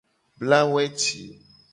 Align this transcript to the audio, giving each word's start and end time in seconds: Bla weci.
Bla 0.39 0.59
weci. 0.71 1.21